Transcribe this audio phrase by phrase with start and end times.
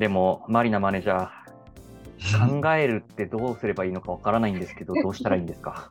[0.00, 5.90] でも、マリナマネージャー、考えるってどうすればいいのかわからないんですけど、 どうしたらいいんですか？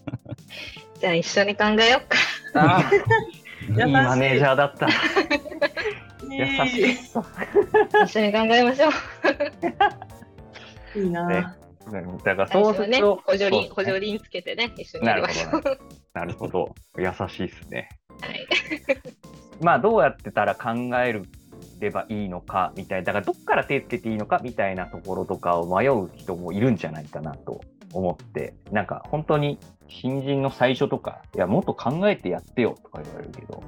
[1.00, 2.82] じゃあ一緒に考えようか。
[3.70, 4.86] いーいいマネージャーだった。
[6.28, 6.92] 優しい。
[8.04, 8.88] 一緒に考えましょ
[10.96, 11.00] う。
[11.00, 11.46] いいな、ね
[12.22, 15.50] だからそうすると、補助輪、ね補助輪つけてね、一緒にやなるりましょう。
[15.52, 15.76] ほど。
[16.12, 16.74] なるほど。
[16.98, 17.88] 優しいですね。
[18.20, 18.46] はい。
[19.62, 21.12] まあ、どうやってたら考え
[21.80, 27.60] ればいいのかみたいな、だからどっから手つけていいのかみたいなところとかを迷う人もいるんじゃないかなと
[27.92, 29.58] 思って、なんか本当に
[29.88, 33.62] 新人の最初とか、いや、もっと考えてやってよとか言われるけど、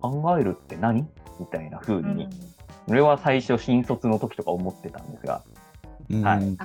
[0.00, 1.08] 考えるって何？
[1.40, 2.16] みたいな風うん。
[2.16, 2.28] に、
[2.88, 5.42] 俺は最初新卒の時とか思ってたんですが、
[6.22, 6.44] はい。
[6.44, 6.58] うん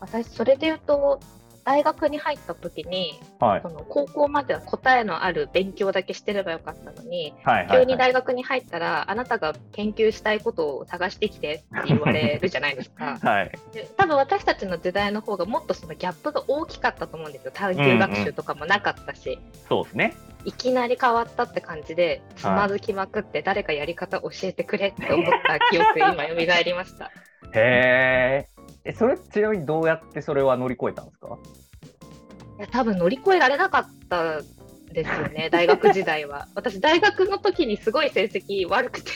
[0.00, 1.18] 私、それで言うと、
[1.68, 3.68] 大学に入った時に、はいそ。
[3.68, 7.98] の高校までは答えのある勉強だけしてればよかったのに、はいはい、急にはい。
[7.98, 13.18] 大学に入ったら、あなたが研究したいことを探してきてって言われるじゃないですか。
[13.22, 13.52] はい。
[13.74, 17.50] で多分私たちの時代の方がもっとそのギャップが大きかったと思うんですよ。
[17.52, 19.38] 探究学習とかもなかったし、
[19.68, 20.14] そうですね。
[20.46, 27.10] いきなり変わったって感じで、つまずきまくって誰かやり方教えてくれって思った記憶、今蘇りました。
[27.52, 28.57] へー
[28.88, 28.92] え。
[28.92, 31.38] それ、ちなみにどうやってそれは乗り越えたんですか？
[32.58, 34.40] いや多分乗り越えられなかった
[34.92, 36.48] ですよね、 大学時代は。
[36.54, 39.10] 私、大学の時にすごい成績悪くて、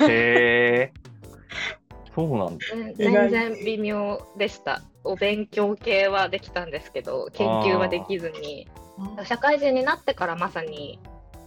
[0.00, 0.92] へえ。
[2.14, 2.64] そうなんだ。
[2.96, 4.82] 全全然微妙でした。
[5.04, 8.66] お勉強系はできたんですけど、研究はできずに、
[9.24, 10.98] 社会人になってからまさに、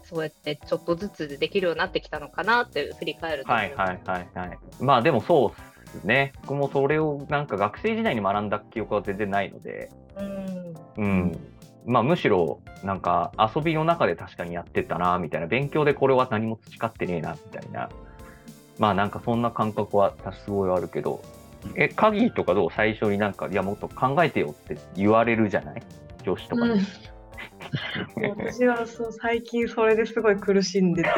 [0.03, 4.59] そうやってちょっとずつできるようになってきたのかなって振り返ると、はいはいはいはい。
[4.79, 6.33] まあでもそうですね。
[6.41, 11.39] 僕もそれをなんか学生時代に学んだ記憶は全然ないので、うんうん。
[11.85, 17.89] まあむしろなんか遊びの中で確かにやってたなみたいな、勉強でこれは何も培ってねえなみたいな。
[18.77, 20.13] まあなんかそんな感覚は
[20.45, 21.21] すごいあるけど、
[21.75, 22.69] え、鍵とかどう？
[22.71, 25.81] 最初になんか、いやもっと考えてよって言われるじゃない？
[26.23, 26.79] 上司とかに。
[28.17, 31.09] う ん私はそう最近それですごい苦しんでて。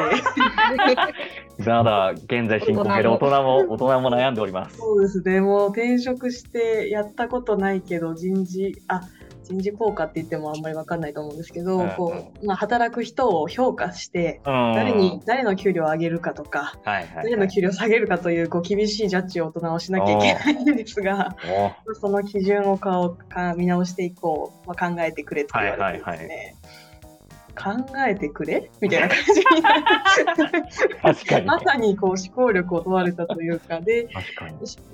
[1.64, 4.76] まだ現在進行形で大人も、大人も悩んでおります。
[4.78, 5.40] そうですね。
[5.40, 9.02] もう転職してやったことないけど人事あ
[9.44, 21.36] 人事効果って言ってもあんまり分かんないと思うんですけど、うんこうまあ、働く人を評価して誰誰に、誰の給料を上げるかとかはいはい、誰の給料を下げるかというこう厳しいジャッジを大人はしなきゃいけないんですが
[21.88, 26.56] おその基準をかか見直していこう、まあ、考えてくれって言われてですね、
[27.54, 27.70] 考
[28.06, 28.70] えてくれ？
[28.80, 30.94] みたいな感じになって。
[31.02, 31.46] 確かに。
[31.46, 33.80] まさにこう思考力を問われたというか。
[33.80, 34.08] で。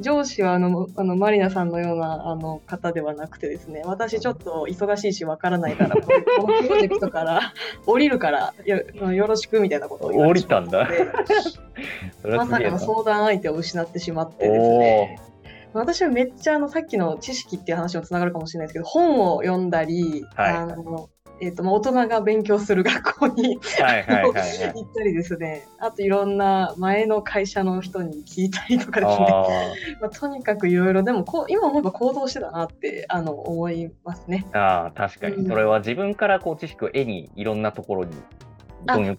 [0.01, 3.83] 上司はあのあのマリナさんのようなあの方ではなくてですね。
[3.85, 6.03] 私ちょっと忙しいしわからないからこ
[6.47, 7.53] のプロジェクトから
[7.87, 11.09] 降りるからよよろしくみたいなことを言われてしまったので。
[12.23, 15.21] それはますさかの相談相手を失ってしまってですね。
[15.75, 20.53] 私はめっちゃあのさっきの知識っていう話もつながるかもしれないですけど本を読んだり、はい。
[20.55, 21.11] あの
[21.41, 23.59] えー、とまあ大人が勉強する学校に。
[24.75, 29.47] 行ったりですねあといろんな前の会社の人に聞いたりとかですねあ
[30.01, 34.47] まあ、とにかくいろいろでもこう今思えば行動してたなってあの思いますね。
[34.53, 35.37] ーあー、確かに。
[35.37, 38.13] うんそれは自分からこう知識を絵にいろんなところに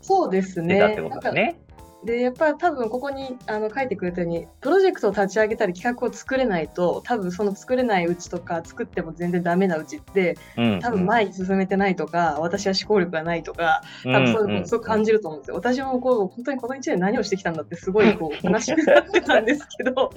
[0.01, 0.80] そうですてね。
[0.80, 1.59] たってことですね。
[2.04, 10.80] でやっぱり多分ここにあの書いてくれたようにプロジェクトを立ち上げたり企画を作れないと多分その作れないうちとか作っても全然ダメなうちってうん。
[10.80, 15.56] 多分前に進めてないとか、私は思考力がないとか多分そういうのをすごく感じると思うんですよ。
[15.56, 20.10] 私もこう本当にこの1年何をしてきたんだってすごいこう 悲しくなってたんですけど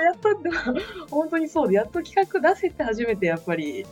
[0.00, 0.28] やっと
[1.10, 3.86] 本当にそうでやっと企画出せて初めてやっぱり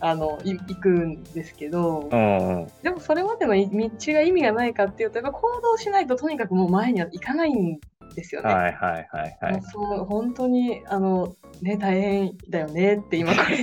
[0.00, 2.66] あのい行くんですけど、うんうん。
[2.82, 7.78] でもそれまでの道が意味がないかっていうとやっぱ行動しないととにかくもう前には行かないん
[8.14, 8.52] ですよね。
[8.52, 9.62] はいはいはいはもうい。
[9.62, 13.58] そう本当にあのね大変だよねって今これ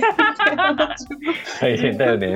[1.60, 2.34] 大変だよね。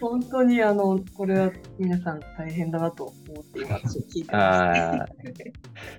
[0.00, 5.06] 本当にあのこれは皆さん大変だなと思って今聞いてまあー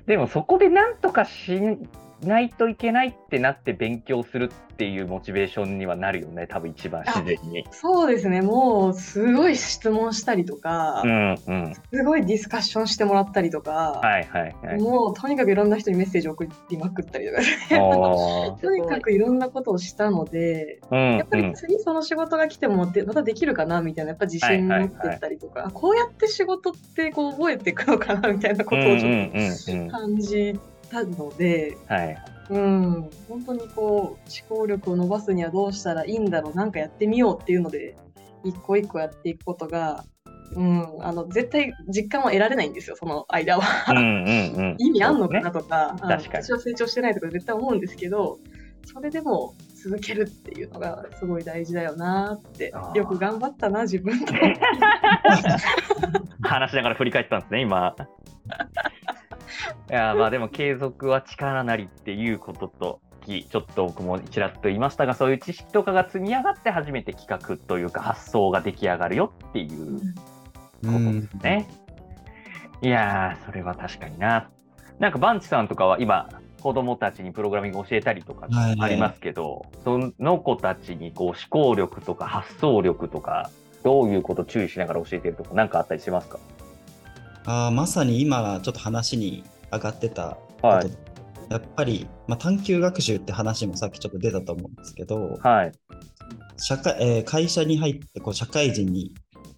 [0.05, 1.59] でもそこでなんとかし
[2.23, 7.65] ないといけないってなって勉強するっていうモチベーションにはなるよね、多分一番自然に。
[7.71, 7.81] す。
[7.81, 11.75] そうですねもうすごい質問したりとか、うんうん。
[11.91, 14.81] すごいディスカッションしてもらったりとか、はいはいはい。
[14.81, 17.41] もうとにかくいろんな人にメッセージ送りまくったりとか
[18.61, 32.17] とにかくいろんなことをしたので、うんやっぱり次その仕事が来てもでまたできるかなみたいなやっぱ自信に持ってったりとか、こうやって仕事ってこう覚えていくのかなみたいなことをちょっうんうんうんうんと感じたので、はい。
[32.49, 37.97] うん、本当にこう思考力を伸ばすにはどうしたらいいんだろうなんかやってみようっていうので
[38.45, 40.05] 一個一個やっていくことが
[40.55, 43.63] うん、あの絶対実感は得られないんですよ、その間は。
[43.89, 44.05] うんうん
[44.55, 44.75] うん。
[44.81, 48.39] 意味あんのかなとか、あ確かに私は成長してないとか絶対思うんですけど、
[48.85, 49.53] それでも
[49.83, 54.33] 続けるっていうのがすごい大事だよなってよく頑張ったな、自分と。
[56.41, 57.95] 話しながら振り返ったんですね、今。
[59.89, 71.69] いや、まあでも継続は力なりっていうことと、きちょっと僕もちらっと言いましたが、そういう知識とかが積み上がって初めて企画というか発想が出来上がるよっていうことですね。
[72.81, 74.49] いやー、それは確かにな。
[74.99, 76.29] なんかバンチさんとかは今、
[76.61, 83.49] 子供たちにプログラミング教えたりとかはいありますけど、その子たちにこう思考力とか発想力とか、
[83.83, 86.39] どういうこと注意しながら教えてるとか、なんかあったりしますか？
[87.45, 91.07] あーまさに今ちょっと話に上がってたはい
[91.49, 95.71] やっぱり、まあ、探究学習って話もさっきちょっと出たと思うんですけど、はい。
[96.57, 99.13] 社会えー会社に入ってこう社会人に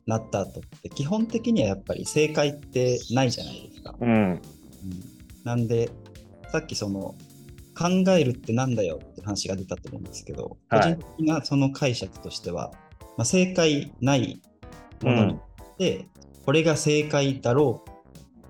[0.05, 3.95] なった後って基本的にはやっぱり正解ってないじゃないですか。
[3.99, 4.09] うん。
[4.11, 4.41] うん
[5.43, 5.89] なんで
[6.51, 7.15] さっきその
[7.77, 12.71] 考えるってなんだよって話が出たと思うんですけど、はい個人的なその解釈としては、
[13.17, 14.41] まあ、正解ない
[15.01, 16.07] ものにって、
[16.45, 17.89] これが正解だろう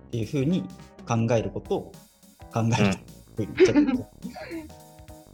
[0.08, 0.64] っていうふうに
[1.10, 1.92] 考えることを
[2.54, 2.98] 考えるっ
[3.36, 4.10] ていうふうにちょっと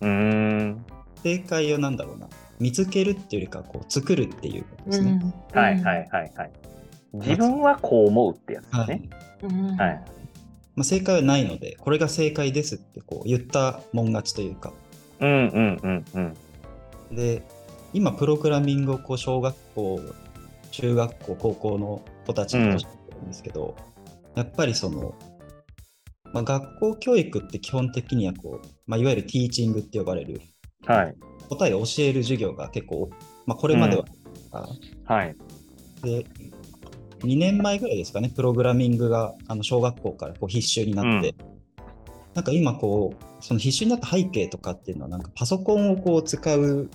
[0.01, 0.85] うーん。
[1.23, 2.29] 正解をなんだろうな
[2.59, 5.19] 見つけるっていうよりかこう作るっていうことですね。
[5.53, 6.51] はいはいはいはい。
[7.13, 9.09] 自分はこう思うってやつですはいね。
[9.43, 10.05] うんはい。
[10.75, 14.73] まあ、正解はないのでこれが正解ですってこう言ったもん勝ちというか
[15.19, 16.19] うんうんうんう
[17.13, 17.15] ん。
[17.15, 17.43] で
[17.93, 19.99] 今プログラミングをこう小学校
[20.71, 23.75] 中学校高校の子たちに教えてるんですけど、
[24.35, 25.15] やっぱりその、
[26.35, 30.41] まあ、学校教育って基本的にはこう、まあ、いわゆるティーチングって呼ばれる
[30.85, 31.15] はい。
[31.47, 33.09] 答えを教える授業が結構、
[33.45, 34.03] まあ、これまでは、
[35.05, 35.35] はい。
[36.03, 36.25] で
[37.21, 41.35] 2年前ぐらいですかねプログラミングがあの小学校からこう必修になって、
[42.33, 46.89] なんか今こうその必修になった背景とかっていうのはなんかパソコンをこう使う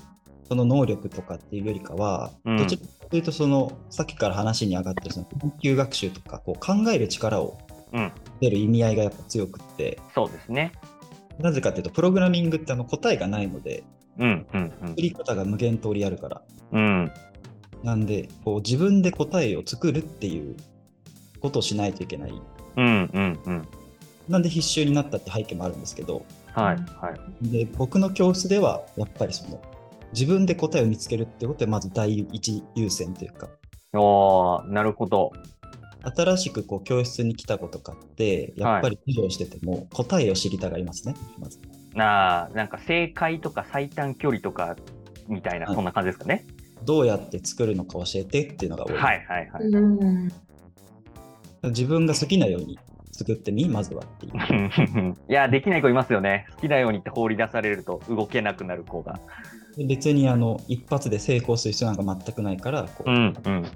[0.46, 7.69] その能力とかっていうよりかは、うんどちらかというとそのさっきから話に上がってるその研究学習とかこう考える力をうん。
[8.40, 10.72] 出る意味合いがやっぱ強くってそうですね。
[11.38, 13.82] なぜかっていうとプログラミングってあの答えがないので
[14.18, 16.42] うんうん作り方が無限通りあるから
[16.72, 16.82] うん。
[16.82, 17.12] うん。
[17.82, 20.56] なんでこう自分で答えを作るっていう
[21.40, 22.42] ことをしないといけない
[22.76, 23.68] うんうんうん。
[24.28, 27.48] なんで必修になったって背景もあるんですけどはいはい。
[27.48, 29.60] で僕の教室ではやっぱりその
[30.12, 33.48] 自分で答えを見つけるってことはまず第一優先というか
[33.92, 35.32] おー、なるほど。
[36.02, 41.58] 新しくこう教室に来た子とかってやっぱり授業してても答えを知りたがりますね、まず
[41.94, 44.76] なあ、なんか正解とか最短距離とか
[45.28, 46.44] みたいな、はいそんな感じですかね。
[46.84, 49.62] どうやって作るのか教えてっていうのが多い、はいはいはい。
[49.64, 50.28] うん
[51.62, 52.78] 自分が好きなように
[53.12, 56.46] 作ってみまずはっていう いや、できない子いますよね。
[56.54, 59.20] 好きなようにって放り出されると動けなくなる子が。
[59.76, 63.66] で別にあの一発で成功する必要なんか全くないからこううんうん。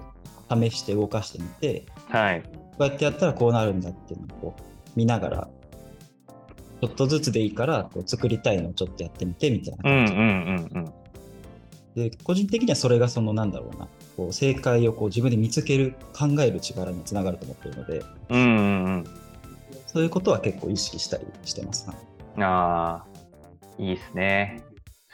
[0.51, 2.43] 試して動かしてみてはい。
[2.43, 2.51] こ
[2.81, 4.63] うやってやったらこうなるんだっていうのをこう
[4.97, 5.49] 見ながら
[6.81, 10.21] ちょっとずつでいいからこう作りたいのをちょっとやってみてみたいな感じ、うん
[11.97, 12.11] うん。
[12.11, 19.05] で個人的にはそれがそのなんだろうなこう正解をこう自分で見つける考える力につながると思ってるのでうんうんうん。
[19.87, 21.97] そういうことは結構意識したりしてます、はい
[22.37, 23.07] ああ、
[23.79, 24.65] いいですね。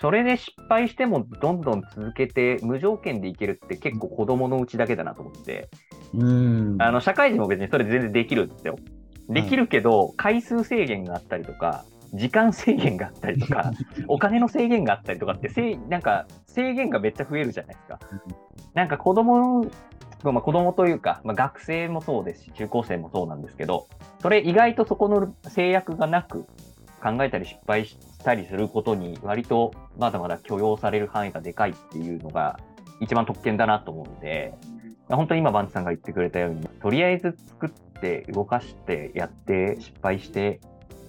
[0.00, 5.68] それで失敗してもどんどん続けて無条件でいけるって結構子供のうちだけだなと思って。
[6.14, 8.76] うんあの、社会人も別にそれ全然できるんですよ。
[9.28, 13.72] できるけど、回数制限があったりとか、時間制限があったりとか、
[14.08, 17.98] お金の制限があったりとかって、せいなんか制限がめっちゃ増えるじゃないですか。
[18.72, 19.70] なんか子供の、
[20.32, 23.86] まあ、子供というか、まあ、学生もそうですし、中高生もそうなんですけど、
[24.20, 26.46] それ意外とそこの制約がなく
[27.02, 32.58] 考えたり失敗したりすることに割とまだまだ許容される範囲がでかいっていうのが
[33.00, 34.54] 一番特権だなと思うので、
[35.08, 40.60] 本当に今バンチさんが言ってくれたように、とりあえず作って動かしてやって失敗して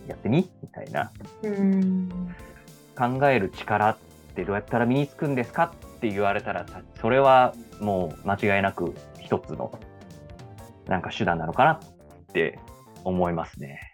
[0.07, 1.11] やってみみたいな。
[1.43, 2.09] うん。
[2.97, 3.97] 考える力っ
[4.35, 9.79] てどうやったら身につくんですかって言われたらさそれはもう間違いなく一つの
[10.87, 11.79] なんか手段なのかなっ
[12.33, 12.59] て
[13.03, 13.90] 思いますね。